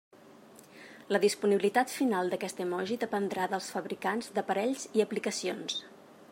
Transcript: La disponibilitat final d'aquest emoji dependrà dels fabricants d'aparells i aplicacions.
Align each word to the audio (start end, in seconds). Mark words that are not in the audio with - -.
La 1.15 1.19
disponibilitat 1.25 1.93
final 1.97 2.33
d'aquest 2.33 2.63
emoji 2.67 2.97
dependrà 3.05 3.47
dels 3.53 3.69
fabricants 3.75 4.35
d'aparells 4.39 4.87
i 5.01 5.07
aplicacions. 5.09 5.81